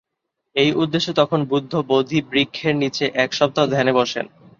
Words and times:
এই 0.55 0.69
উদ্দেশে 0.73 1.11
তখন 1.13 1.39
বুদ্ধ 1.43 1.73
বোধি 1.89 2.19
বৃক্ষের 2.29 2.75
নিচে 2.75 3.05
এক 3.15 3.29
সপ্তাহ 3.33 3.65
ধ্যানে 3.67 3.91
বসেন। 3.93 4.25